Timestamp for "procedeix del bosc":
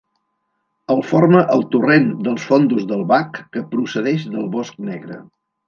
3.77-4.85